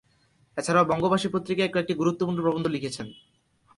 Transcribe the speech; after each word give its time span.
এছাড়াও 0.57 0.85
'বঙ্গবাসী' 0.85 1.33
পত্রিকায় 1.33 1.71
কয়েকটি 1.73 1.93
গুরুত্বপূর্ণ 1.93 2.37
প্রবন্ধ 2.41 2.65
লিখেছিলেন। 2.67 3.09